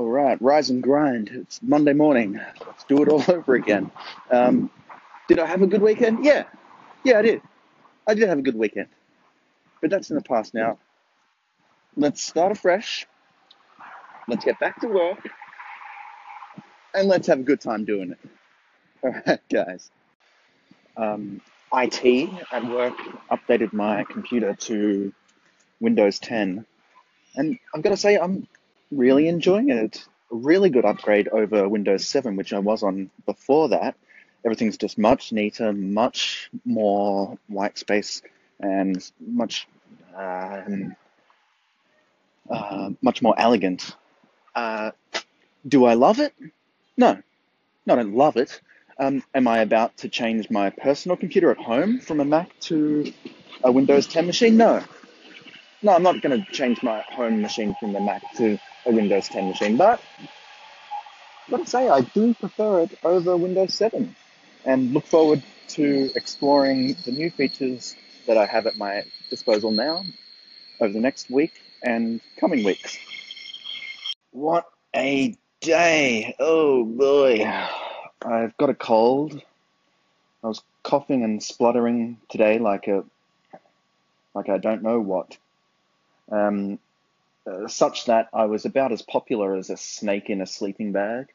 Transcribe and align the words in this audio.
All 0.00 0.08
right, 0.08 0.40
rise 0.40 0.70
and 0.70 0.82
grind. 0.82 1.28
It's 1.28 1.62
Monday 1.62 1.92
morning. 1.92 2.40
Let's 2.66 2.84
do 2.84 3.02
it 3.02 3.08
all 3.10 3.22
over 3.28 3.54
again. 3.54 3.90
Um, 4.30 4.70
did 5.28 5.38
I 5.38 5.44
have 5.44 5.60
a 5.60 5.66
good 5.66 5.82
weekend? 5.82 6.24
Yeah, 6.24 6.44
yeah, 7.04 7.18
I 7.18 7.22
did. 7.22 7.42
I 8.06 8.14
did 8.14 8.26
have 8.30 8.38
a 8.38 8.42
good 8.42 8.56
weekend, 8.56 8.88
but 9.82 9.90
that's 9.90 10.08
in 10.08 10.16
the 10.16 10.22
past 10.22 10.54
now. 10.54 10.78
Let's 11.98 12.22
start 12.22 12.50
afresh. 12.50 13.06
Let's 14.26 14.42
get 14.42 14.58
back 14.58 14.80
to 14.80 14.88
work, 14.88 15.28
and 16.94 17.06
let's 17.06 17.26
have 17.26 17.40
a 17.40 17.42
good 17.42 17.60
time 17.60 17.84
doing 17.84 18.12
it. 18.12 18.18
All 19.02 19.14
right, 19.26 19.40
guys. 19.52 19.90
Um, 20.96 21.42
IT 21.74 22.30
at 22.50 22.64
work 22.64 22.94
updated 23.30 23.74
my 23.74 24.04
computer 24.04 24.54
to 24.54 25.12
Windows 25.78 26.18
10, 26.20 26.64
and 27.36 27.58
I've 27.74 27.82
got 27.82 27.90
to 27.90 27.98
say 27.98 28.16
I'm 28.16 28.48
really 28.90 29.28
enjoying 29.28 29.70
it. 29.70 30.04
A 30.32 30.36
really 30.36 30.70
good 30.70 30.84
upgrade 30.84 31.28
over 31.28 31.68
Windows 31.68 32.06
7, 32.06 32.36
which 32.36 32.52
I 32.52 32.58
was 32.58 32.82
on 32.82 33.10
before 33.26 33.70
that. 33.70 33.96
Everything's 34.44 34.78
just 34.78 34.96
much 34.96 35.32
neater, 35.32 35.72
much 35.72 36.50
more 36.64 37.38
white 37.48 37.78
space, 37.78 38.22
and 38.58 39.10
much 39.20 39.66
um, 40.16 40.96
uh, 42.48 42.90
much 43.02 43.22
more 43.22 43.34
elegant. 43.38 43.94
Uh, 44.54 44.92
do 45.66 45.84
I 45.84 45.94
love 45.94 46.20
it? 46.20 46.32
No, 46.96 47.18
no, 47.86 47.94
I 47.94 47.96
don't 47.96 48.14
love 48.14 48.36
it. 48.36 48.60
Um, 48.98 49.22
am 49.34 49.48
I 49.48 49.60
about 49.60 49.96
to 49.98 50.08
change 50.08 50.50
my 50.50 50.70
personal 50.70 51.16
computer 51.16 51.50
at 51.50 51.56
home 51.56 52.00
from 52.00 52.20
a 52.20 52.24
Mac 52.24 52.58
to 52.60 53.12
a 53.64 53.72
Windows 53.72 54.06
10 54.06 54.26
machine? 54.26 54.56
No. 54.56 54.82
No, 55.82 55.94
I'm 55.94 56.02
not 56.02 56.20
going 56.20 56.44
to 56.44 56.52
change 56.52 56.82
my 56.82 57.00
home 57.00 57.40
machine 57.40 57.74
from 57.80 57.94
the 57.94 58.00
Mac 58.00 58.22
to 58.36 58.58
a 58.86 58.92
Windows 58.92 59.28
10 59.28 59.48
machine, 59.48 59.76
but 59.76 60.00
I've 61.46 61.50
got 61.50 61.64
to 61.64 61.70
say, 61.70 61.88
I 61.88 62.00
do 62.00 62.34
prefer 62.34 62.80
it 62.82 62.98
over 63.02 63.36
Windows 63.36 63.74
7 63.74 64.14
and 64.64 64.92
look 64.92 65.06
forward 65.06 65.42
to 65.68 66.10
exploring 66.14 66.96
the 67.04 67.12
new 67.12 67.30
features 67.30 67.96
that 68.26 68.36
I 68.36 68.46
have 68.46 68.66
at 68.66 68.76
my 68.76 69.04
disposal 69.30 69.70
now 69.70 70.04
over 70.80 70.92
the 70.92 71.00
next 71.00 71.30
week 71.30 71.52
and 71.82 72.20
coming 72.38 72.64
weeks. 72.64 72.98
What 74.32 74.66
a 74.94 75.36
day! 75.60 76.34
Oh 76.38 76.84
boy, 76.84 77.44
I've 78.24 78.56
got 78.56 78.70
a 78.70 78.74
cold. 78.74 79.40
I 80.42 80.46
was 80.46 80.62
coughing 80.82 81.24
and 81.24 81.42
spluttering 81.42 82.18
today 82.28 82.58
like 82.58 82.88
a 82.88 83.04
like 84.34 84.48
I 84.48 84.58
don't 84.58 84.82
know 84.82 85.00
what. 85.00 85.36
Um, 86.30 86.78
uh, 87.46 87.68
such 87.68 88.06
that 88.06 88.28
I 88.32 88.46
was 88.46 88.64
about 88.64 88.92
as 88.92 89.02
popular 89.02 89.56
as 89.56 89.70
a 89.70 89.76
snake 89.76 90.30
in 90.30 90.40
a 90.40 90.46
sleeping 90.46 90.92
bag. 90.92 91.26